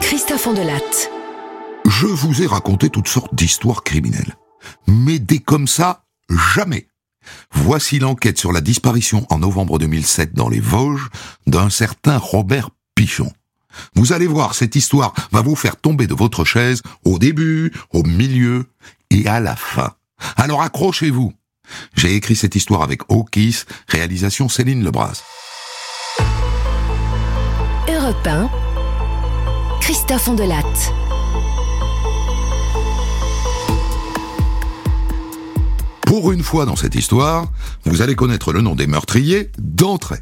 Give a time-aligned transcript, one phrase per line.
[0.00, 0.48] Christophe.
[1.84, 4.34] Je vous ai raconté toutes sortes d'histoires criminelles.
[4.86, 6.06] Mais des comme ça,
[6.54, 6.88] jamais.
[7.52, 11.10] Voici l'enquête sur la disparition en novembre 2007 dans les Vosges
[11.46, 13.30] d'un certain Robert Pichon.
[13.94, 18.04] Vous allez voir, cette histoire va vous faire tomber de votre chaise au début, au
[18.04, 18.70] milieu
[19.10, 19.92] et à la fin.
[20.36, 21.34] Alors accrochez-vous.
[21.94, 25.22] J'ai écrit cette histoire avec Okis, réalisation Céline Lebras.
[28.04, 28.50] Europe 1.
[29.80, 30.92] Christophe Andelatte.
[36.02, 37.46] Pour une fois dans cette histoire,
[37.86, 40.20] vous allez connaître le nom des meurtriers d'entrée.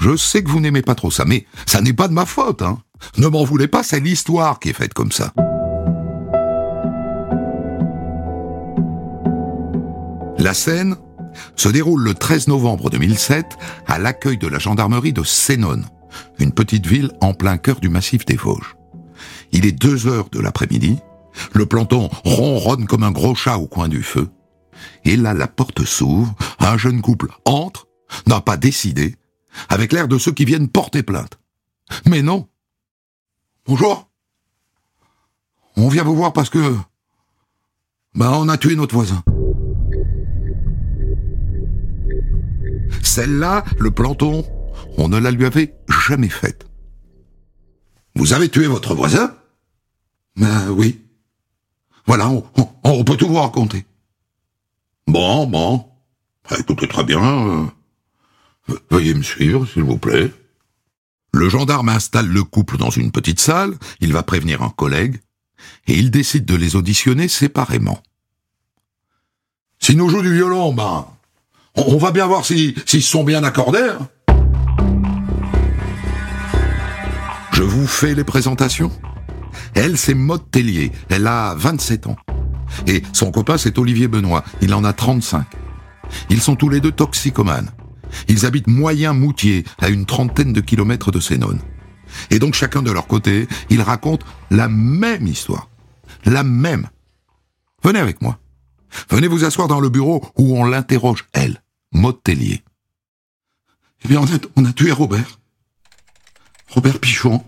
[0.00, 2.60] Je sais que vous n'aimez pas trop ça, mais ça n'est pas de ma faute,
[2.60, 2.78] hein.
[3.18, 5.32] Ne m'en voulez pas, c'est l'histoire qui est faite comme ça.
[10.38, 10.96] La scène
[11.54, 13.46] se déroule le 13 novembre 2007
[13.86, 15.86] à l'accueil de la gendarmerie de Sénone,
[16.38, 18.76] une petite ville en plein cœur du massif des Vosges.
[19.52, 20.98] Il est deux heures de l'après-midi,
[21.52, 24.28] le planton ronronne comme un gros chat au coin du feu,
[25.04, 27.86] et là la porte s'ouvre, un jeune couple entre,
[28.26, 29.16] n'a pas décidé,
[29.68, 31.38] avec l'air de ceux qui viennent porter plainte.
[32.06, 32.48] Mais non.
[33.66, 34.10] Bonjour.
[35.76, 36.76] On vient vous voir parce que...
[38.14, 39.22] Ben, on a tué notre voisin.
[43.02, 44.44] Celle-là, le planton,
[44.96, 45.74] on ne la lui avait
[46.06, 46.66] jamais faite.
[48.14, 49.34] Vous avez tué votre voisin?
[50.36, 51.00] Ben oui.
[52.06, 52.28] Voilà,
[52.84, 53.86] on, peut tout vous raconter.
[55.06, 55.86] Bon, bon.
[56.50, 57.22] Ah, Écoutez très bien.
[57.22, 57.64] euh,
[58.68, 60.30] ve- Veuillez me suivre, s'il vous plaît.
[61.32, 65.20] Le gendarme installe le couple dans une petite salle, il va prévenir un collègue,
[65.86, 68.02] et il décide de les auditionner séparément.
[69.78, 71.06] S'ils nous jouent du violon, ben,
[71.76, 73.78] on, va bien voir si- s'ils sont bien accordés.
[73.98, 74.08] hein.
[77.52, 78.90] Je vous fais les présentations.
[79.74, 80.90] Elle, c'est Maud Tellier.
[81.10, 82.16] Elle a 27 ans.
[82.86, 84.42] Et son copain, c'est Olivier Benoît.
[84.62, 85.44] Il en a 35.
[86.30, 87.70] Ils sont tous les deux toxicomanes.
[88.28, 91.60] Ils habitent Moyen-Moutier, à une trentaine de kilomètres de Sénone.
[92.30, 95.68] Et donc chacun de leur côté, ils racontent la même histoire.
[96.24, 96.88] La même.
[97.82, 98.38] Venez avec moi.
[99.10, 102.62] Venez vous asseoir dans le bureau où on l'interroge, elle, Maud Tellier.
[104.04, 105.38] Eh bien, on a, on a tué Robert.
[106.74, 107.44] Robert Pichon.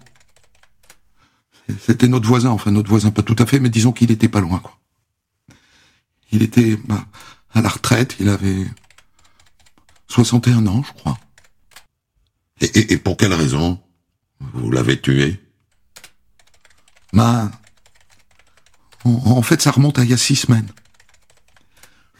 [1.80, 4.40] C'était notre voisin, enfin notre voisin, pas tout à fait, mais disons qu'il était pas
[4.40, 4.78] loin, quoi.
[6.30, 7.06] Il était bah,
[7.52, 8.66] à la retraite, il avait
[10.08, 11.18] 61 ans, je crois.
[12.60, 13.80] Et, et- et pour quelle raison
[14.40, 15.40] vous l'avez tué?
[17.14, 17.50] Bah,
[19.04, 20.68] en, en fait, ça remonte à il y a six semaines.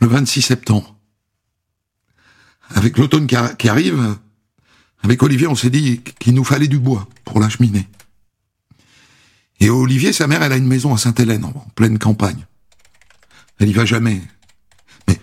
[0.01, 0.97] Le 26 septembre.
[2.71, 4.19] Avec l'automne qui arrive,
[5.05, 7.87] avec Olivier, on s'est dit qu'il nous fallait du bois pour la cheminée.
[9.61, 12.47] Et Olivier, sa mère, elle a une maison à Sainte-Hélène, en pleine campagne.
[13.59, 14.23] Elle y va jamais.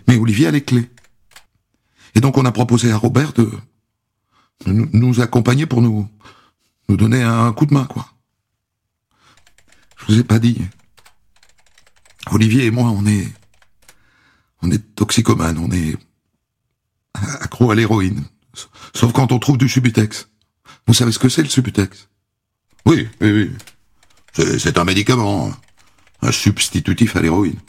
[0.07, 0.87] Mais, Olivier a les clés.
[2.13, 3.49] Et donc on a proposé à Robert de,
[4.67, 6.07] nous accompagner pour nous,
[6.87, 8.07] nous donner un coup de main, quoi.
[9.97, 10.61] Je vous ai pas dit.
[12.29, 13.27] Olivier et moi, on est,
[14.61, 15.97] on est toxicomanes, on est
[17.15, 18.23] accro à l'héroïne.
[18.93, 20.29] Sauf quand on trouve du Subutex.
[20.87, 22.09] Vous savez ce que c'est le Subutex?
[22.85, 23.51] Oui, oui, oui.
[24.33, 25.51] C'est un médicament,
[26.21, 27.59] un substitutif à l'héroïne.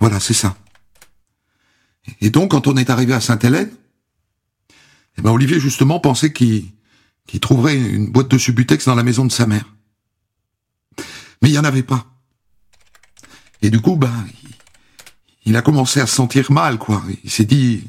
[0.00, 0.56] Voilà, c'est ça.
[2.20, 3.70] Et donc, quand on est arrivé à Sainte-Hélène,
[5.18, 6.72] eh ben, Olivier, justement, pensait qu'il
[7.40, 9.74] trouverait une boîte de Subutex dans la maison de sa mère.
[11.40, 12.06] Mais il n'y en avait pas.
[13.60, 14.26] Et du coup, ben,
[15.44, 17.02] il a commencé à se sentir mal, quoi.
[17.24, 17.84] Il s'est dit,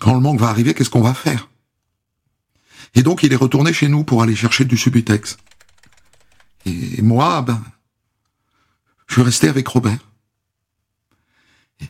[0.00, 1.48] quand le manque va arriver, qu'est-ce qu'on va faire?
[2.94, 5.36] Et donc, il est retourné chez nous pour aller chercher du Subutex.
[6.66, 7.62] Et moi, ben,
[9.06, 10.00] je suis resté avec Robert.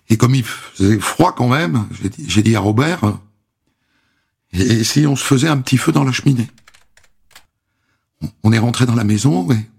[0.09, 1.88] Et comme il faisait froid quand même,
[2.26, 3.15] j'ai dit, à Robert, euh,
[4.53, 6.51] et, si on se faisait un petit feu dans la cheminée?
[8.42, 9.71] On- est rentré dans la maison et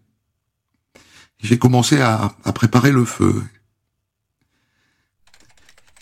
[1.43, 3.43] j'ai commencé à, préparer le feu.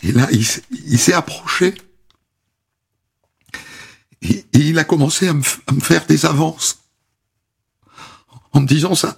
[0.02, 1.74] Et là, il s'est approché.
[4.60, 6.80] Et, il a commencé à me, faire des avances.
[8.52, 9.16] En me disant ça,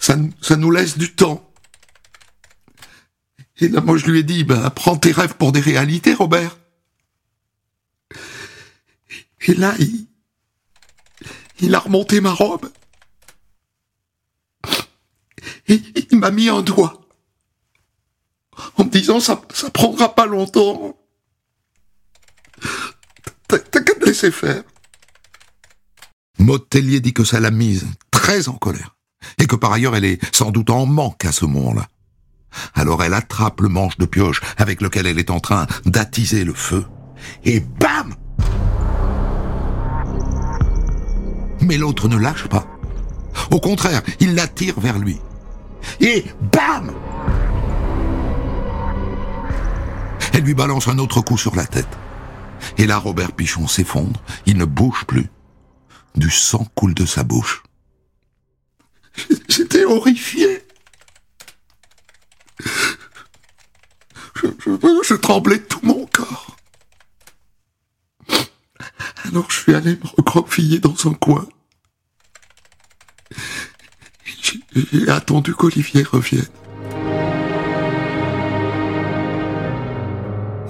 [0.00, 0.16] ça,
[0.56, 1.48] nous- laisse du temps.
[3.58, 6.58] Et là, moi, je lui ai dit, ben, prends tes rêves pour des réalités, Robert.
[9.46, 10.06] Et là, il,
[11.60, 12.70] il a remonté ma robe.
[15.68, 17.00] Et il m'a mis un doigt.
[18.76, 20.97] En me disant, ça, ça prendra pas longtemps.
[24.20, 24.62] Laisser faire.
[26.40, 28.96] Maud Tellier dit que ça l'a mise très en colère,
[29.38, 31.86] et que par ailleurs elle est sans doute en manque à ce moment-là.
[32.74, 36.52] Alors elle attrape le manche de pioche avec lequel elle est en train d'attiser le
[36.52, 36.84] feu,
[37.44, 38.12] et bam
[41.60, 42.66] Mais l'autre ne lâche pas.
[43.52, 45.20] Au contraire, il la tire vers lui.
[46.00, 46.90] Et bam
[50.32, 51.96] Elle lui balance un autre coup sur la tête.
[52.76, 55.28] Et là, Robert Pichon s'effondre, il ne bouge plus.
[56.14, 57.62] Du sang coule de sa bouche.
[59.48, 60.62] J'étais horrifié.
[64.34, 64.46] Je,
[65.04, 66.56] je, tremblais de tout mon corps.
[69.24, 71.46] Alors je suis allé me recroqueviller dans un coin.
[74.72, 76.46] J'ai attendu qu'Olivier revienne.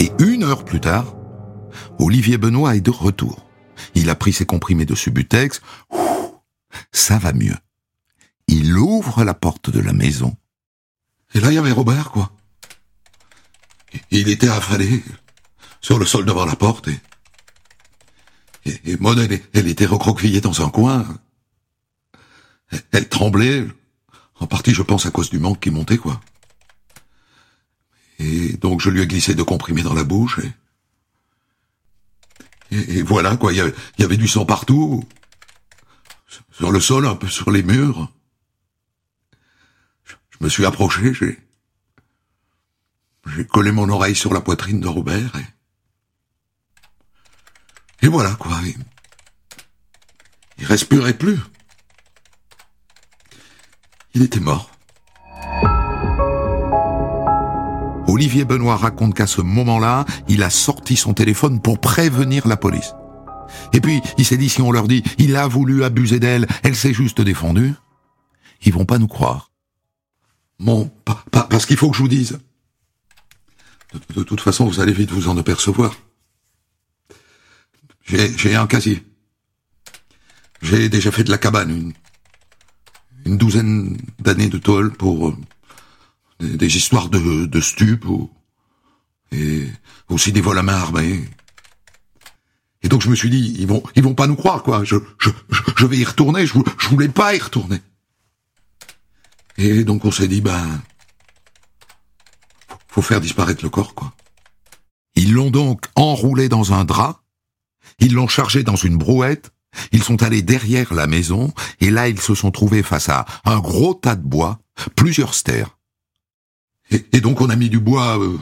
[0.01, 1.15] Et une heure plus tard,
[1.99, 3.45] Olivier Benoît est de retour.
[3.95, 5.61] Il a pris ses comprimés de Subutex.
[6.93, 7.57] ça va mieux.
[8.47, 10.37] Il ouvre la porte de la maison.
[11.35, 12.33] Et là, il y avait Robert, quoi.
[14.11, 15.03] Il était affalé
[15.81, 17.01] sur le sol devant la porte et,
[18.85, 21.07] et, Maud, elle, était recroquevillée dans un coin.
[22.93, 23.67] Elle, tremblait,
[24.41, 26.21] en partie, je pense, à cause du manque qui montait, quoi.
[28.19, 30.53] Et donc, je lui ai glissé de comprimés dans la bouche et,
[32.71, 35.07] et, voilà, quoi, il y, avait du sang partout.
[36.51, 38.13] Sur le sol, un peu sur les murs.
[40.05, 41.39] Je, me suis approché, j'ai...
[43.35, 45.47] J'ai collé mon oreille sur la poitrine de Robert et...
[48.01, 48.59] Et voilà, quoi.
[48.65, 48.77] Il,
[50.59, 51.39] il respirait plus.
[54.15, 54.71] Il était mort.
[58.09, 62.95] Olivier Benoît raconte qu'à ce moment-là, il a sorti son téléphone pour prévenir la police.
[63.73, 66.75] Et puis, il s'est dit, si on leur dit, il a voulu abuser d'elle, elle
[66.75, 67.75] s'est juste défendue,
[68.63, 69.53] ils vont pas nous croire.
[70.59, 70.91] Bon,
[71.31, 72.39] parce qu'il faut que je vous dise.
[74.15, 75.95] De, toute façon, vous allez vite vous en apercevoir.
[78.05, 79.03] J'ai un casier.
[80.63, 81.93] J'ai déjà fait de la cabane,
[83.25, 85.37] une, douzaine d'années de tôle pour
[86.41, 88.31] des, histoires de, de stupes ou,
[89.33, 89.67] et
[90.09, 91.25] aussi des vols à main armée.
[92.83, 94.85] Et donc je me suis dit, ils vont, ils vont pas nous croire quoi.
[94.85, 95.31] Je, je,
[95.77, 96.47] je vais y retourner.
[96.47, 97.81] Je, je voulais pas y retourner.
[99.57, 100.81] Et donc on s'est dit, ben,
[102.87, 104.13] faut faire disparaître le corps quoi.
[105.17, 107.23] Ils l'ont donc enroulé dans un drap.
[107.99, 109.51] Ils l'ont chargé dans une brouette.
[109.91, 113.59] Ils sont allés derrière la maison et là ils se sont trouvés face à un
[113.59, 114.61] gros tas de bois,
[114.95, 115.78] plusieurs stères.
[116.91, 118.39] Et, donc on a mis du bois euh,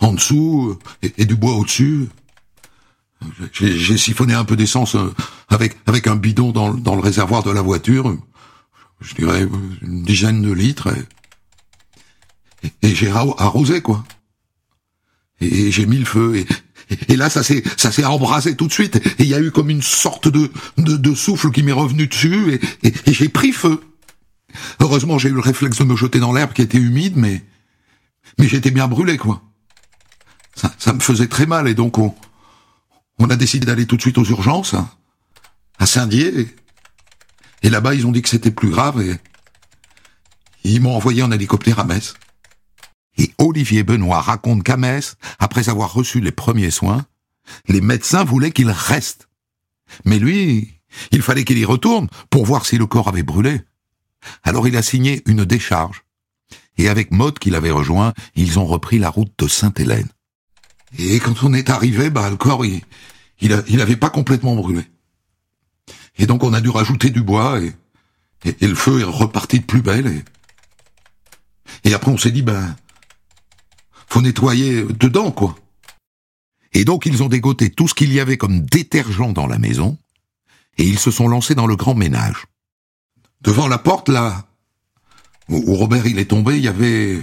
[0.00, 2.08] en dessous et, du bois au-dessus.
[3.52, 5.14] J'ai siphonné un peu d'essence euh,
[5.48, 8.14] avec avec un bidon dans, dans, le réservoir de la voiture,
[9.00, 9.48] je dirais
[9.80, 10.92] une dizaine de litres,
[12.62, 14.04] et, et j'ai arrosé quoi.
[15.40, 16.46] Et, j'ai mis le feu et,
[17.08, 19.50] et là ça s'est ça s'est embrasé tout de suite et il y a eu
[19.50, 23.52] comme une sorte de de, de souffle qui m'est revenu dessus et, et j'ai pris
[23.52, 23.80] feu.
[24.80, 27.42] Heureusement j'ai eu le réflexe de me jeter dans l'herbe qui était humide mais
[28.38, 29.42] mais j'étais bien brûlé, quoi.
[30.78, 32.14] Ça, me faisait très mal, et donc on,
[33.18, 34.88] on a décidé d'aller tout de suite aux urgences, hein,
[35.78, 36.48] à Saint-Dié.
[37.62, 39.18] Et, là-bas, ils ont dit que c'était plus grave, et
[40.62, 42.14] ils m'ont envoyé en hélicoptère à Metz.
[43.16, 47.04] Et Olivier Benoît raconte qu'à Metz, après avoir reçu les premiers soins,
[47.68, 49.28] les médecins voulaient qu'il reste.
[50.04, 53.60] Mais lui, il fallait qu'il y retourne pour voir si le corps avait brûlé.
[54.42, 56.04] Alors il a signé une décharge
[56.76, 60.08] et avec Maud qui l'avait rejoint, ils ont repris la route de Sainte-Hélène.
[60.98, 62.82] Et quand on est arrivé, bah, le corps, il,
[63.40, 64.82] il, avait pas complètement brûlé.
[66.16, 67.72] Et donc on a dû rajouter du bois et,
[68.44, 70.22] et, le feu est reparti de plus belle
[71.84, 72.76] et, après on s'est dit, ben,
[74.06, 75.56] faut nettoyer dedans, quoi.
[76.72, 79.96] Et donc ils ont dégoté tout ce qu'il y avait comme détergent dans la maison,
[80.76, 82.46] et ils se sont lancés dans le grand ménage.
[83.40, 84.46] Devant la porte, là,
[85.48, 87.20] où, Robert il est tombé, il y avait,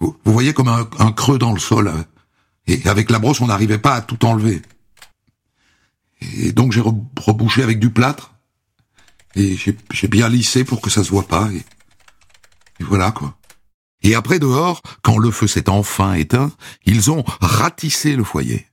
[0.00, 1.88] vous, voyez comme un, creux dans le sol.
[1.88, 2.04] Hein.
[2.66, 4.62] Et avec la brosse, on n'arrivait pas à tout enlever.
[6.20, 8.34] Et donc j'ai rebouché avec du plâtre.
[9.34, 11.48] Et j'ai bien lissé pour que ça se voit pas.
[11.52, 11.64] Et,
[12.80, 13.36] et voilà quoi.
[14.02, 16.52] Et après dehors, quand le feu s'est enfin éteint,
[16.84, 18.66] ils ont ratissé le foyer.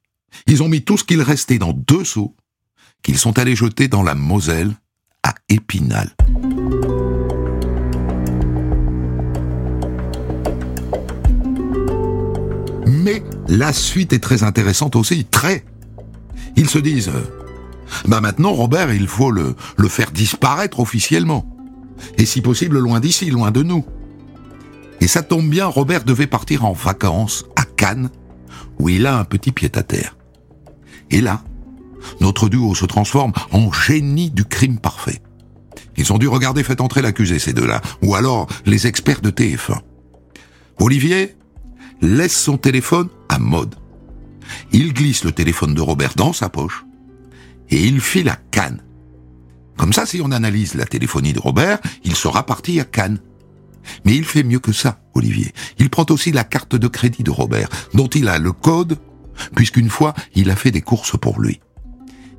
[0.48, 2.36] Ils ont mis tout ce qu'il restait dans deux seaux,
[3.02, 4.76] qu'ils sont allés jeter dans la Moselle,
[5.24, 6.16] à Épinal.
[13.06, 15.64] Mais la suite est très intéressante aussi, très.
[16.56, 17.12] Ils se disent,
[18.08, 19.56] Bah maintenant, Robert, il faut le,
[19.88, 21.46] faire disparaître officiellement.
[22.18, 23.86] Et si possible, loin d'ici, loin de nous.
[25.02, 28.10] Et ça tombe bien, Robert devait partir en vacances à Cannes,
[28.80, 30.18] où il a un petit pied-à-terre.
[31.12, 31.44] Et là,
[32.22, 35.22] notre duo se transforme en génie du crime parfait.
[35.96, 39.78] Ils ont dû regarder Fait entrer l'accusé, ces deux-là, ou alors les experts de TF1.
[40.80, 41.36] Olivier
[42.06, 43.76] laisse son téléphone à mode.
[44.72, 46.86] Il glisse le téléphone de Robert dans sa poche
[47.70, 48.84] et il file à Cannes.
[49.78, 53.20] Comme ça, si on analyse la téléphonie de Robert, il sera parti à Cannes.
[54.06, 55.54] Mais il fait mieux que ça, Olivier.
[55.78, 58.98] Il prend aussi la carte de crédit de Robert, dont il a le code,
[59.56, 61.60] puisqu'une fois, il a fait des courses pour lui.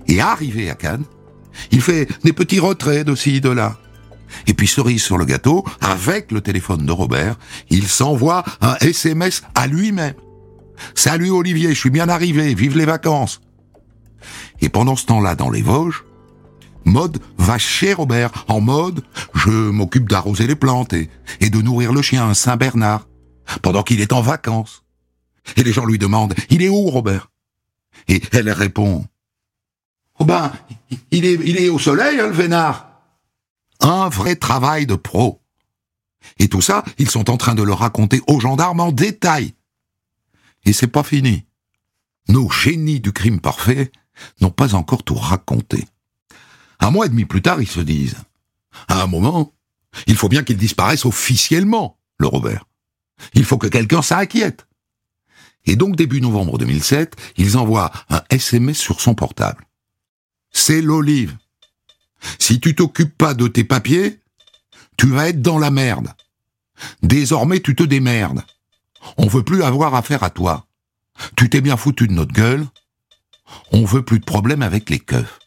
[0.08, 1.04] Et arrivé à Cannes,
[1.70, 3.78] il fait des petits retraits de ci, de là.
[4.46, 7.36] Et puis cerise sur le gâteau, avec le téléphone de Robert,
[7.70, 10.14] il s'envoie un SMS à lui-même.
[10.94, 13.40] Salut Olivier, je suis bien arrivé, vive les vacances.
[14.60, 16.04] Et pendant ce temps-là, dans les Vosges,
[16.86, 19.02] Mode va chez Robert, en mode
[19.34, 23.08] je m'occupe d'arroser les plantes et, de nourrir le chien, Saint-Bernard,
[23.60, 24.84] pendant qu'il est en vacances.
[25.56, 27.30] Et les gens lui demandent, il est où Robert?
[28.06, 29.04] Et elle répond,
[30.20, 30.52] oh ben,
[31.10, 32.95] il est, il est au soleil, hein, le vénard.
[33.80, 35.42] Un vrai travail de pro.
[36.38, 39.54] Et tout ça, ils sont en train de le raconter aux gendarmes en détail.
[40.64, 41.44] Et c'est pas fini.
[42.28, 43.92] Nos génies du crime parfait
[44.40, 45.86] n'ont pas encore tout raconté.
[46.80, 48.16] Un mois et demi plus tard, ils se disent,
[48.88, 49.52] à un moment,
[50.06, 52.66] il faut bien qu'il disparaisse officiellement, le Robert.
[53.34, 54.66] Il faut que quelqu'un s'inquiète.
[55.64, 59.66] Et donc, début novembre 2007, ils envoient un SMS sur son portable.
[60.50, 61.36] C'est l'olive.
[62.38, 64.20] Si tu t'occupes pas de tes papiers,
[64.96, 66.08] tu vas être dans la merde.
[67.02, 68.42] Désormais, tu te démerdes.
[69.18, 70.66] On veut plus avoir affaire à toi.
[71.36, 72.66] Tu t'es bien foutu de notre gueule.
[73.72, 75.38] On veut plus de problèmes avec les keufs.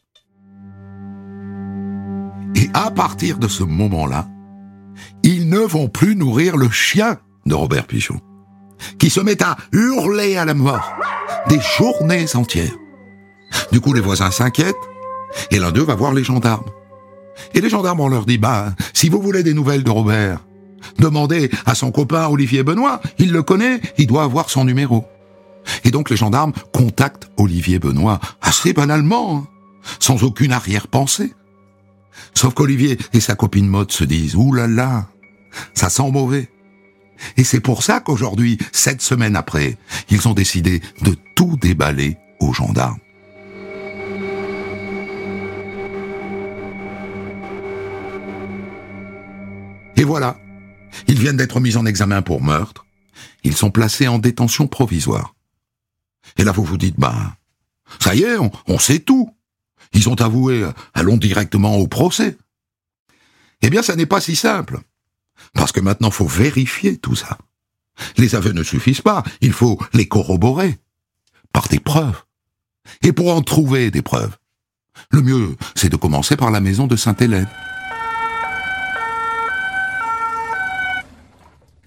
[2.56, 4.28] Et à partir de ce moment-là,
[5.24, 8.20] ils ne vont plus nourrir le chien de Robert Pichon,
[8.98, 10.94] qui se met à hurler à la mort
[11.48, 12.76] des journées entières.
[13.72, 14.76] Du coup, les voisins s'inquiètent,
[15.52, 16.66] et l'un d'eux va voir les gendarmes.
[17.54, 20.40] Et les gendarmes, on leur dit, bah, si vous voulez des nouvelles de Robert,
[20.98, 25.06] demandez à son copain Olivier Benoît, il le connaît, il doit avoir son numéro.
[25.84, 29.48] Et donc les gendarmes contactent Olivier Benoît assez banalement, hein,
[30.00, 31.34] sans aucune arrière-pensée.
[32.34, 35.08] Sauf qu'Olivier et sa copine Maud se disent, ouh là là,
[35.74, 36.50] ça sent mauvais.
[37.38, 39.78] Et c'est pour ça qu'aujourd'hui, sept semaines après,
[40.10, 43.00] ils ont décidé de tout déballer aux gendarmes.
[50.00, 50.38] Et voilà,
[51.10, 52.86] ils viennent d'être mis en examen pour meurtre.
[53.44, 55.36] Ils sont placés en détention provisoire.
[56.38, 57.36] Et là, vous vous dites, bah,
[58.00, 58.38] ça y est,
[58.68, 59.36] on, sait tout.
[59.92, 62.38] Ils ont avoué, allons directement au procès.
[63.62, 64.80] Eh bien, ça n'est pas si simple.
[65.54, 67.38] Parce que maintenant, faut vérifier tout ça.
[68.16, 70.80] Les aveux ne suffisent pas, il faut les corroborer.
[71.52, 72.24] Par des preuves.
[73.02, 74.38] Et pour en trouver des preuves,
[75.12, 77.50] le mieux, c'est de commencer par la maison de Sainte-Hélène.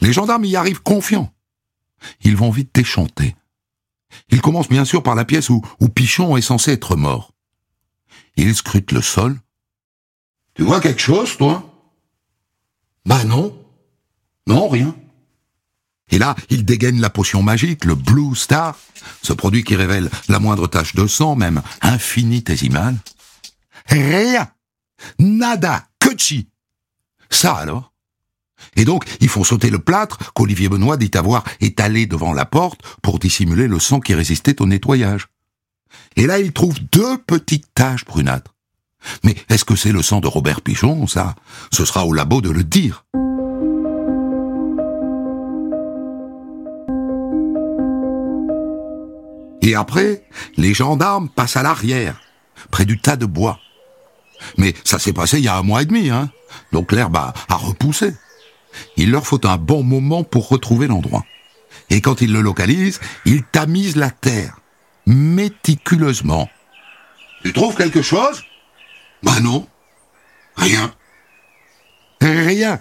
[0.02, 1.32] Les gendarmes y arrivent confiants.
[2.22, 3.36] Ils vont vite déchanter.
[4.30, 5.62] Ils commencent bien sûr par la pièce où,
[5.94, 7.32] Pichon est censé être mort.
[8.36, 9.40] Ils scrutent le sol.
[10.54, 11.68] Tu vois quelque chose, toi?
[13.06, 13.56] Bah non.
[14.48, 14.94] Non, rien.
[16.10, 18.76] Et là, ils dégainent la potion magique, le Blue Star,
[19.22, 22.96] ce produit qui révèle la moindre tache de sang, même infinitésimale.
[23.86, 24.50] Rien.
[25.20, 25.86] Nada.
[26.00, 26.10] Que
[27.30, 27.91] Ça alors?
[28.76, 32.80] Et donc, ils font sauter le plâtre qu'Olivier Benoît dit avoir étalé devant la porte
[33.02, 35.28] pour dissimuler le sang qui résistait au nettoyage.
[36.16, 38.54] Et là, ils trouvent deux petites taches brunâtres.
[39.24, 41.34] Mais est-ce que c'est le sang de Robert Pichon, ça?
[41.72, 43.04] Ce sera au labo de le dire.
[49.60, 50.24] Et après,
[50.56, 52.20] les gendarmes passent à l'arrière,
[52.70, 53.58] près du tas de bois.
[54.58, 56.30] Mais ça s'est passé il y a un mois et demi, hein.
[56.72, 58.12] Donc l'herbe a repoussé.
[58.96, 61.24] Il leur faut un bon moment pour retrouver l'endroit.
[61.90, 64.58] Et quand ils le localisent, ils tamisent la terre,
[65.06, 66.48] méticuleusement.
[67.44, 68.42] Tu trouves quelque chose?
[69.22, 69.66] Bah non.
[70.56, 70.94] Rien.
[72.20, 72.80] Rien.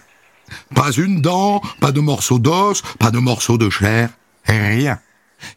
[0.75, 4.09] Pas une dent, pas de morceau d'os, pas de morceau de chair,
[4.45, 4.99] rien.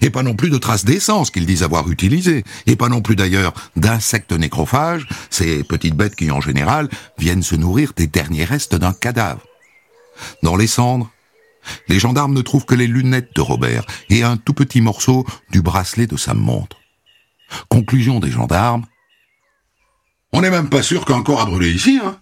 [0.01, 3.17] Et pas non plus de traces d'essence qu'ils disent avoir utilisées, et pas non plus
[3.17, 6.89] d'ailleurs d'insectes nécrophages, ces petites bêtes qui en général
[7.19, 9.43] viennent se nourrir des derniers restes d'un cadavre.
[10.43, 11.11] Dans les cendres,
[11.89, 15.63] les gendarmes ne trouvent que les lunettes de Robert et un tout petit morceau du
[15.63, 16.79] bracelet de sa montre.
[17.69, 18.85] Conclusion des gendarmes,
[20.33, 22.19] On n'est même pas sûr qu'un corps a brûlé ici, hein.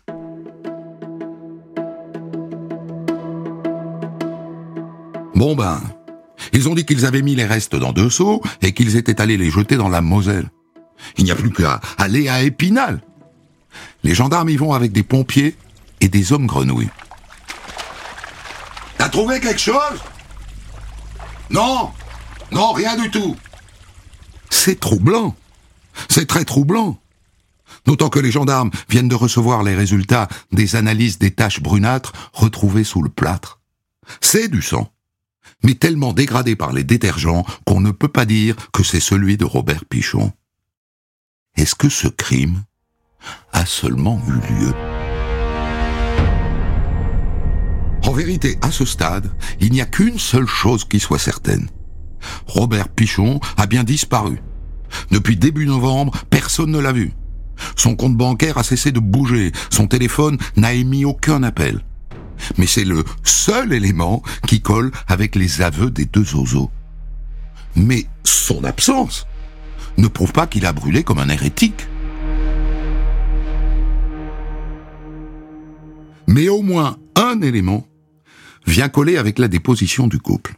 [5.34, 5.80] Bon ben,
[6.52, 9.36] ils ont dit qu'ils avaient mis les restes dans deux seaux et qu'ils étaient allés
[9.36, 10.50] les jeter dans la Moselle.
[11.16, 13.00] Il n'y a plus qu'à aller à Épinal.
[14.04, 15.56] Les gendarmes y vont avec des pompiers
[16.00, 16.90] et des hommes grenouilles.
[19.12, 20.00] Trouvé quelque chose?
[21.50, 21.92] Non
[22.50, 23.36] Non, rien du tout.
[24.50, 25.36] C'est troublant.
[26.08, 26.98] C'est très troublant.
[27.86, 32.84] D'autant que les gendarmes viennent de recevoir les résultats des analyses des taches brunâtres retrouvées
[32.84, 33.60] sous le plâtre.
[34.20, 34.92] C'est du sang
[35.62, 39.44] mais tellement dégradé par les détergents qu'on ne peut pas dire que c'est celui de
[39.44, 40.32] Robert Pichon.
[41.56, 42.64] Est-ce que ce crime
[43.52, 44.91] a seulement eu lieu?
[48.04, 49.30] En vérité, à ce stade,
[49.60, 51.68] il n'y a qu'une seule chose qui soit certaine.
[52.46, 54.40] Robert Pichon a bien disparu.
[55.10, 57.12] Depuis début novembre, personne ne l'a vu.
[57.76, 61.82] Son compte bancaire a cessé de bouger, son téléphone n'a émis aucun appel
[62.58, 66.70] mais c'est le seul élément qui colle avec les aveux des deux oiseaux.
[67.76, 69.26] Mais son absence
[69.98, 71.86] ne prouve pas qu'il a brûlé comme un hérétique.
[76.26, 77.86] Mais au moins un élément
[78.66, 80.54] vient coller avec la déposition du couple.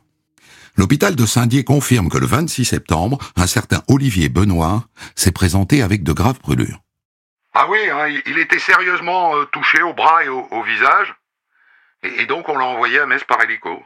[0.76, 6.02] L'hôpital de Saint-Dié confirme que le 26 septembre, un certain Olivier Benoît s'est présenté avec
[6.02, 6.80] de graves brûlures.
[7.52, 11.14] Ah oui, hein, il était sérieusement euh, touché au bras et au visage.
[12.04, 13.82] Et, donc on l'a envoyé à Metz par hélico.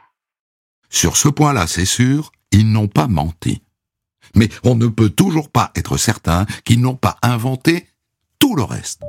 [0.89, 3.61] Sur ce point-là, c'est sûr, ils n'ont pas menti.
[4.35, 7.87] Mais on ne peut toujours pas être certain qu'ils n'ont pas inventé
[8.39, 9.01] tout le reste.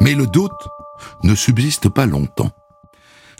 [0.00, 0.68] Mais le doute
[1.22, 2.52] ne subsiste pas longtemps.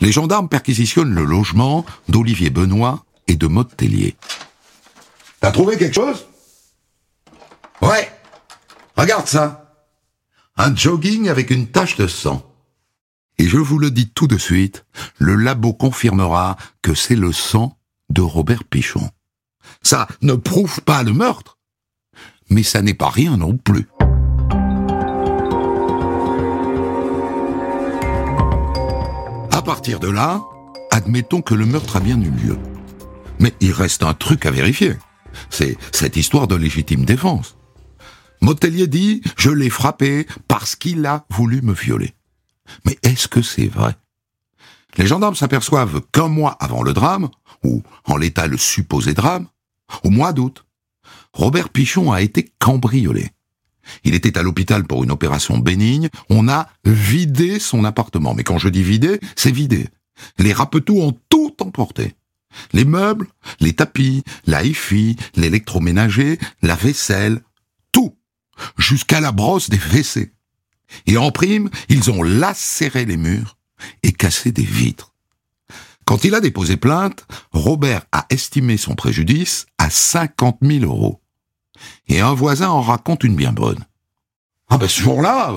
[0.00, 4.16] Les gendarmes perquisitionnent le logement d'Olivier Benoît et de Maud Tellier.
[5.40, 6.26] T'as trouvé quelque chose?
[7.80, 8.10] Ouais.
[8.96, 9.66] Regarde ça
[10.56, 12.42] un jogging avec une tache de sang.
[13.38, 14.86] Et je vous le dis tout de suite,
[15.18, 17.76] le labo confirmera que c'est le sang
[18.08, 19.10] de Robert Pichon.
[19.82, 21.58] Ça ne prouve pas le meurtre,
[22.48, 23.88] mais ça n'est pas rien non plus.
[29.66, 30.44] Partir de là,
[30.92, 32.56] admettons que le meurtre a bien eu lieu.
[33.40, 34.94] Mais il reste un truc à vérifier.
[35.50, 37.56] C'est cette histoire de légitime défense.
[38.40, 42.14] Motellier dit «Je l'ai frappé parce qu'il a voulu me violer».
[42.86, 43.96] Mais est-ce que c'est vrai?
[44.98, 47.28] Les gendarmes s'aperçoivent qu'un mois avant le drame,
[47.64, 49.48] ou en l'état le supposé drame,
[50.04, 50.64] au mois d'août,
[51.32, 53.32] Robert Pichon a été cambriolé.
[54.04, 58.34] Il était à l'hôpital pour une opération bénigne, on a vidé son appartement.
[58.34, 59.88] Mais quand je dis vidé, c'est vidé.
[60.38, 62.14] Les rapetous ont tout emporté.
[62.72, 63.26] Les meubles,
[63.60, 67.42] les tapis, la hi-fi, l'électroménager, la vaisselle,
[68.78, 70.32] jusqu'à la brosse des WC.
[71.06, 73.56] Et en prime, ils ont lacéré les murs
[74.02, 75.12] et cassé des vitres.
[76.04, 81.20] Quand il a déposé plainte, Robert a estimé son préjudice à 50 000 euros.
[82.08, 83.84] Et un voisin en raconte une bien bonne.
[84.68, 85.54] Ah ben ce jour-là,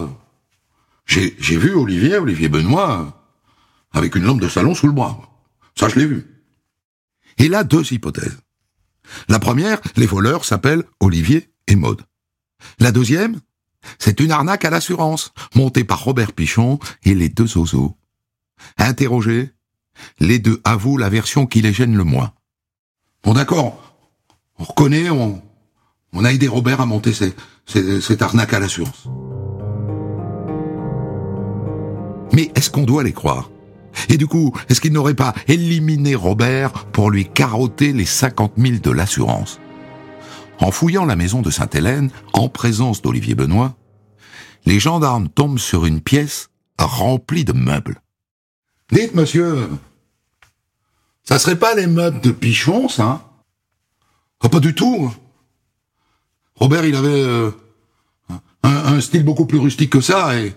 [1.05, 3.27] j'ai, vu Olivier, Olivier Benoît,
[3.91, 5.19] avec une lampe de salon sous le bras.
[5.75, 6.27] Ça, je l'ai vu.
[7.37, 8.37] Et là, deux hypothèses.
[9.27, 12.03] La première, les voleurs s'appellent Olivier et Maude.
[12.79, 13.39] La deuxième,
[13.97, 17.97] c'est une arnaque à l'assurance, montée par Robert Pichon et les deux oiseaux.
[18.77, 19.51] Interrogés,
[20.19, 22.33] les deux avouent la version qui les gêne le moins.
[23.23, 23.95] Bon d'accord,
[24.59, 25.41] on reconnaît, on,
[26.13, 29.07] on a aidé Robert à monter cette arnaque à l'assurance.
[32.33, 33.49] Mais est-ce qu'on doit les croire?
[34.07, 38.77] Et du coup, est-ce qu'il n'aurait pas éliminé Robert pour lui carotter les 50 000
[38.81, 39.59] de l'assurance?
[40.59, 43.75] En fouillant la maison de Sainte-Hélène, en présence d'Olivier Benoît,
[44.65, 48.01] les gendarmes tombent sur une pièce remplie de meubles.
[48.91, 49.69] Dites, monsieur,
[51.23, 53.25] ça serait pas les meubles de Pichon, ça?
[54.41, 55.11] Ah, Pas du tout.
[56.59, 57.51] Robert, il avait euh,
[58.63, 60.53] un, style beaucoup plus rustique que ça, et,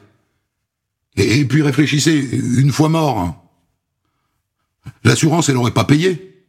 [1.17, 3.45] et, puis réfléchissez, une fois mort,
[5.05, 6.47] l'assurance, elle n'aurait pas payé.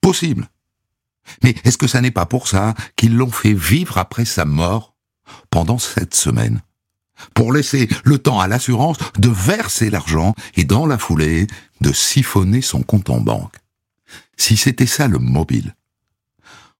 [0.00, 0.48] Possible.
[1.42, 4.94] Mais est-ce que ça n'est pas pour ça qu'ils l'ont fait vivre après sa mort
[5.50, 6.62] pendant cette semaine
[7.34, 11.46] Pour laisser le temps à l'assurance de verser l'argent et dans la foulée
[11.80, 13.56] de siphonner son compte en banque?
[14.36, 15.74] Si c'était ça le mobile.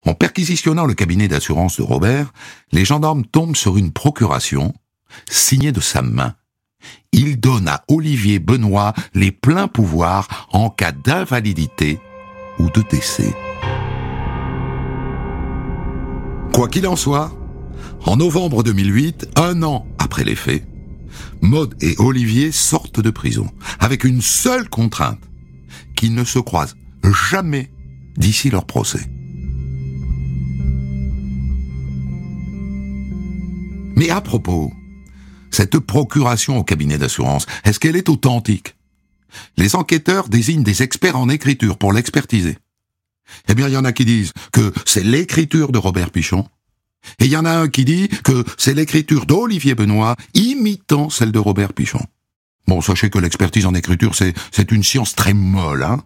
[0.07, 2.33] En perquisitionnant le cabinet d'assurance de Robert,
[2.71, 4.73] les gendarmes tombent sur une procuration
[5.29, 6.35] signée de sa main.
[7.11, 11.99] Il donne à Olivier Benoît les pleins pouvoirs en cas d'invalidité
[12.61, 13.35] ou de décès.
[16.53, 17.33] Quoi qu'il en soit,
[18.05, 20.65] En novembre 2008, un an après les faits,
[21.41, 25.21] Maud et Olivier sortent de prison avec une seule contrainte,
[25.97, 27.73] qu'ils ne se croisent jamais
[28.17, 29.16] d'ici leur procès.
[33.97, 34.73] Mais à propos,
[35.51, 38.77] cette procuration au cabinet d'assurance, est-ce qu'elle est authentique?
[39.57, 42.59] Les enquêteurs désignent des experts en écriture pour l'expertiser.
[43.49, 46.47] Eh bien, il y en a qui disent que c'est l'écriture de Robert Pichon,
[47.19, 51.33] et il y en a un qui dit que c'est l'écriture d'Olivier Benoît imitant celle
[51.33, 52.05] de Robert Pichon.
[52.67, 56.03] Bon, sachez que l'expertise en écriture, c'est, une science très molle, hein.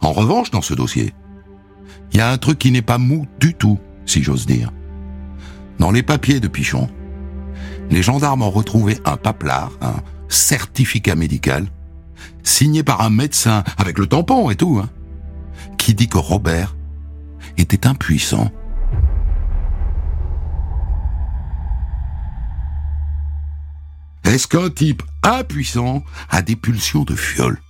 [0.00, 1.12] En revanche, dans ce dossier,
[2.12, 4.72] il y a un truc qui n'est pas mou du tout, si j'ose dire.
[5.78, 6.88] Dans les papiers de Pichon,
[7.90, 9.96] les gendarmes ont retrouvé un paplard, un
[10.28, 11.66] certificat médical,
[12.42, 14.88] signé par un médecin, avec le tampon et tout, hein,
[15.76, 16.76] qui dit que Robert
[17.58, 18.50] était impuissant.
[24.24, 27.60] Est-ce qu'un type impuissant a des pulsions de fiole?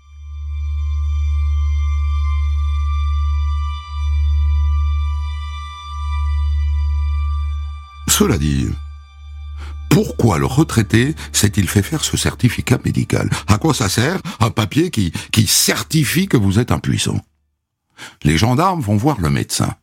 [8.09, 8.68] Cela dit,
[9.90, 13.29] pourquoi le retraité s'est-il fait faire ce certificat médical?
[13.48, 17.20] À quoi ça sert un papier qui, qui certifie que vous êtes impuissant
[18.22, 19.74] Les gendarmes vont voir le médecin.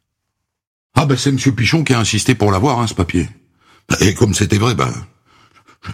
[0.96, 3.30] Ah ben c'est Monsieur Pichon qui a insisté pour l'avoir, hein, ce papier.
[4.00, 4.92] Et comme c'était vrai, ben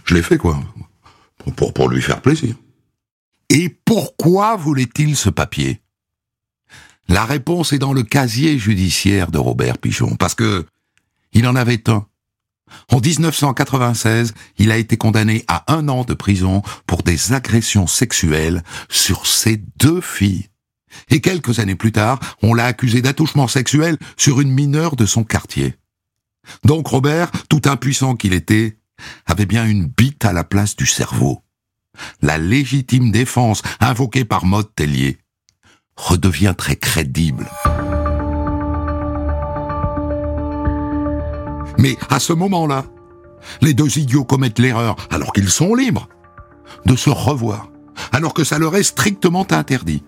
[0.05, 0.63] je l'ai fait quoi,
[1.55, 2.55] pour, pour lui faire plaisir.
[3.49, 5.81] Et pourquoi voulait-il ce papier?
[7.09, 10.65] La réponse est dans le casier judiciaire de Robert Pichon, parce que
[11.33, 12.05] il en avait un
[12.91, 18.63] en 1996, il a été condamné à un an de prison pour des agressions sexuelles
[18.89, 20.49] sur ses deux filles.
[21.09, 25.23] Et quelques années plus tard, on l'a accusé d'attouchement sexuel sur une mineure de son
[25.23, 25.75] quartier.
[26.65, 28.77] Donc Robert, tout impuissant qu'il était,
[29.25, 31.41] avait bien une bite à la place du cerveau.
[32.21, 35.17] La légitime défense invoquée par Maud Tellier
[35.95, 37.47] redevient très crédible.
[41.83, 42.85] Mais à ce moment-là,
[43.59, 46.07] les deux idiots commettent l'erreur, alors qu'ils sont libres,
[46.85, 47.71] de se revoir,
[48.13, 50.01] alors que ça leur est strictement interdit.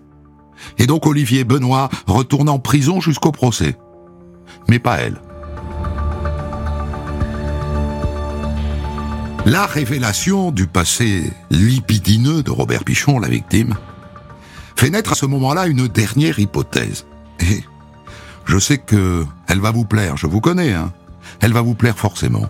[0.78, 3.76] Et donc Olivier Benoît retourne en prison jusqu'au procès.
[4.70, 5.20] Mais pas elle.
[9.46, 13.76] La révélation du passé lipidineux de Robert Pichon, la victime,
[14.78, 17.06] fait naître à ce moment-là une dernière hypothèse.
[17.42, 17.66] Et
[18.46, 20.94] je sais que elle va vous plaire, je vous connais, hein
[21.42, 22.50] elle va vous plaire forcément.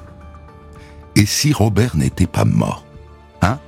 [1.15, 2.86] Et si Robert n'était pas mort
[3.41, 3.60] Hein?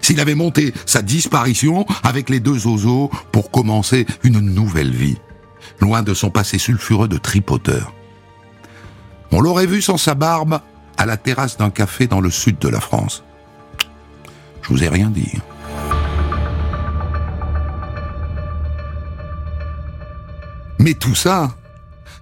[0.00, 5.18] S'il avait monté sa disparition avec les deux oiseaux pour commencer une nouvelle vie,
[5.80, 7.92] loin de son passé sulfureux de tripoteur.
[9.32, 10.60] On l'aurait vu sans sa barbe
[10.96, 13.24] à la terrasse d'un café dans le sud de la France.
[14.62, 15.32] Je vous ai rien dit.
[20.78, 21.54] Mais tout ça,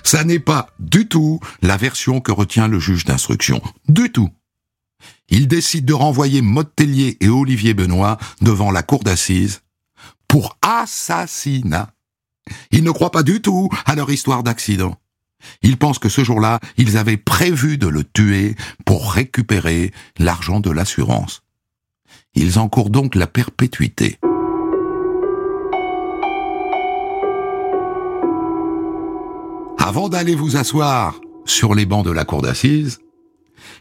[0.04, 3.60] ça n'est pas du tout la version que retient le juge d'instruction.
[3.88, 4.30] Du tout.
[5.28, 9.62] Il décide de renvoyer Motellier et Olivier Benoît devant la cour d'assises
[10.28, 11.90] pour assassinat.
[12.70, 14.96] Il ne croit pas du tout à leur histoire d'accident.
[15.62, 20.70] Il pense que ce jour-là, ils avaient prévu de le tuer pour récupérer l'argent de
[20.70, 21.42] l'assurance.
[22.34, 24.18] Ils encourent donc la perpétuité.
[29.86, 33.00] Avant d'aller vous asseoir sur les bancs de la cour d'assises,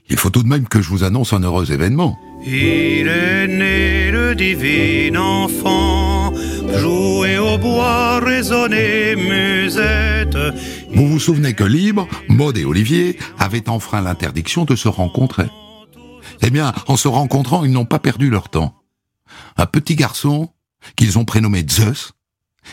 [0.09, 2.19] il faut tout de même que je vous annonce un heureux événement.
[2.45, 6.33] Il est né le divin enfant,
[6.75, 10.37] jouer au bois, résonner musette.
[10.93, 15.47] Vous vous souvenez que Libre, Maud et Olivier avaient enfreint l'interdiction de se rencontrer.
[16.41, 18.75] Eh bien, en se rencontrant, ils n'ont pas perdu leur temps.
[19.55, 20.49] Un petit garçon,
[20.97, 22.11] qu'ils ont prénommé Zeus,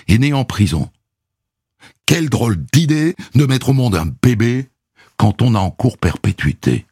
[0.09, 0.91] est né en prison.
[2.11, 4.69] Quelle drôle d'idée de mettre au monde un bébé
[5.17, 6.85] quand on a en cours perpétuité.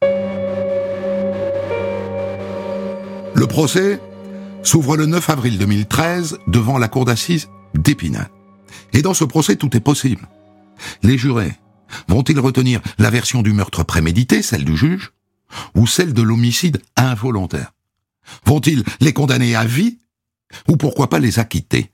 [3.35, 4.01] Le procès
[4.63, 8.31] s'ouvre le 9 avril 2013 devant la cour d'assises d'Épinal.
[8.93, 10.29] Et dans ce procès, tout est possible.
[11.03, 11.57] Les jurés
[12.07, 15.11] vont-ils retenir la version du meurtre prémédité, celle du juge,
[15.75, 17.73] ou celle de l'homicide involontaire?
[18.47, 19.99] Vont-ils les condamner à vie,
[20.69, 21.91] ou pourquoi pas les acquitter?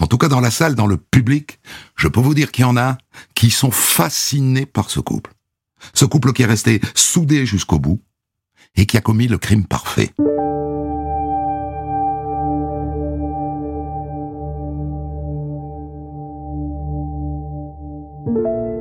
[0.00, 1.60] En tout cas dans la salle, dans le public,
[1.96, 2.98] je peux vous dire qu'il y en a
[3.34, 5.32] qui sont fascinés par ce couple.
[5.92, 8.02] Ce couple qui est resté soudé jusqu'au bout
[8.76, 10.12] et qui a commis le crime parfait.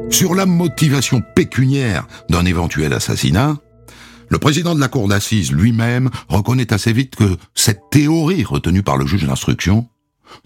[0.10, 3.58] Sur la motivation pécuniaire d'un éventuel assassinat,
[4.30, 8.97] le président de la cour d'assises lui-même reconnaît assez vite que cette théorie retenue par
[8.97, 9.88] le juge d'instruction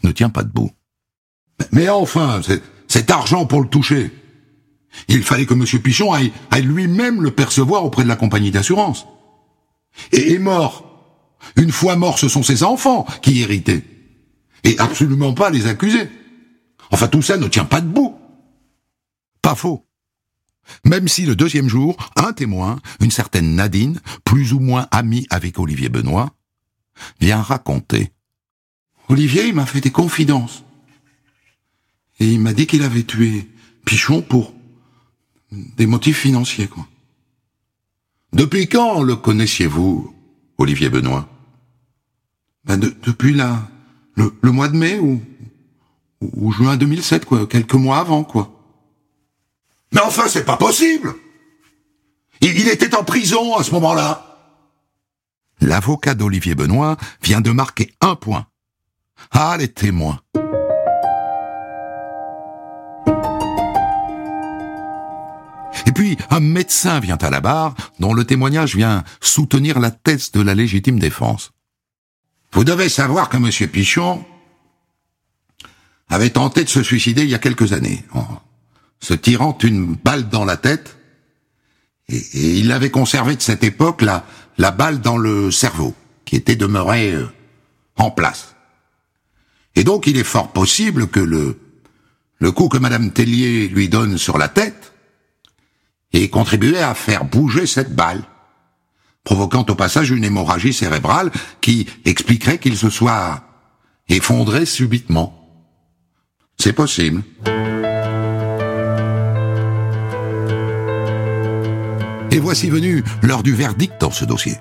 [0.04, 0.72] ne tient pas debout.
[1.72, 2.42] Mais enfin,
[2.88, 4.12] cet argent pour le toucher,
[5.08, 5.66] il fallait que M.
[5.82, 9.06] Pichon aille, lui-même le percevoir auprès de la compagnie d'assurance.
[10.12, 10.84] Et est mort.
[11.56, 13.84] Une fois mort, ce sont ses enfants qui héritaient.
[14.64, 16.10] Et absolument pas les accusés.
[16.92, 18.16] Enfin, tout ça ne tient pas debout.
[19.42, 19.86] Pas faux.
[20.84, 25.60] Même si le deuxième jour, un témoin, une certaine Nadine, plus ou moins amie avec
[25.60, 26.32] Olivier Benoît,
[27.22, 28.12] vient raconter.
[29.10, 30.64] Olivier, il m'a fait des confidences.
[32.20, 33.48] Et il m'a dit qu'il avait tué
[33.86, 34.54] Pichon pour
[35.52, 36.88] des motifs financiers, quoi.
[38.34, 40.14] Depuis quand le connaissiez-vous,
[40.58, 41.30] Olivier Benoît?
[42.66, 43.70] Ben Depuis là,
[44.16, 45.22] le, mois de mai ou,
[46.52, 48.54] juin 2007, quoi, quelques mois avant, quoi.
[49.94, 51.16] Mais enfin, c'est pas possible
[52.56, 54.24] il était en prison à ce moment-là.
[55.62, 58.48] L'avocat d'Olivier Benoît vient de marquer un point.
[59.32, 60.20] Ah, les témoins.
[65.86, 70.32] Et puis, un médecin vient à la barre, dont le témoignage vient soutenir la thèse
[70.32, 71.52] de la légitime défense.
[72.52, 73.70] Vous devez savoir que M.
[73.70, 74.26] Pichon
[76.10, 78.26] avait tenté de se suicider il y a quelques années, en
[79.00, 80.98] se tirant une balle dans la tête,
[82.10, 84.26] et, il avait conservé de cette époque la,
[84.58, 85.94] la balle dans le cerveau,
[86.26, 87.30] qui était demeurée euh,
[87.96, 88.57] en place.
[89.78, 91.56] Et donc il est fort possible que le,
[92.40, 94.92] le coup que Madame Tellier lui donne sur la tête
[96.14, 98.24] et contribuait à faire bouger cette balle,
[99.24, 103.44] provoquant au passage une hémorragie cérébrale qui expliquerait qu'il se soit
[104.10, 105.48] effondré subitement.
[106.58, 107.22] C'est possible.
[112.32, 114.56] Et voici venu l'heure du verdict dans ce dossier.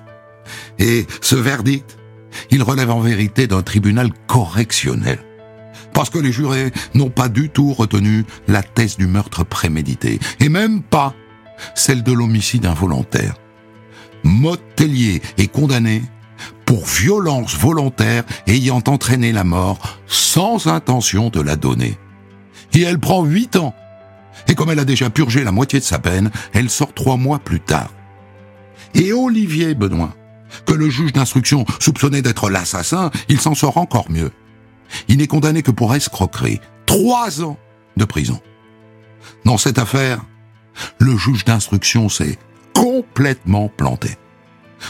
[0.77, 1.97] Et ce verdict,
[2.51, 5.19] il relève en vérité d'un tribunal correctionnel.
[5.93, 10.49] Parce que les jurés n'ont pas du tout retenu la thèse du meurtre prémédité, et
[10.49, 11.13] même pas
[11.75, 13.35] celle de l'homicide involontaire.
[14.23, 16.01] Motellier est condamné
[16.65, 21.97] pour violence volontaire ayant entraîné la mort sans intention de la donner.
[22.73, 23.73] Et elle prend huit ans.
[24.47, 27.39] Et comme elle a déjà purgé la moitié de sa peine, elle sort trois mois
[27.39, 27.89] plus tard.
[28.93, 30.13] Et Olivier Benoît,
[30.65, 34.31] que le juge d'instruction soupçonnait d'être l'assassin, il s'en sort encore mieux.
[35.07, 36.61] Il n'est condamné que pour escroquerie.
[36.85, 37.57] Trois ans
[37.97, 38.41] de prison.
[39.45, 40.21] Dans cette affaire,
[40.99, 42.37] le juge d'instruction s'est
[42.73, 44.17] complètement planté.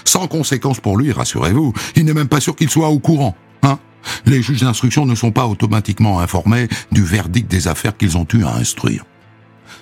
[0.03, 3.35] Sans conséquence pour lui, rassurez-vous, il n'est même pas sûr qu'il soit au courant.
[3.63, 3.79] Hein
[4.25, 8.43] Les juges d'instruction ne sont pas automatiquement informés du verdict des affaires qu'ils ont eu
[8.43, 9.05] à instruire.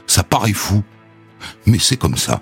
[0.08, 0.84] Ça paraît fou,
[1.66, 2.42] mais c'est comme ça.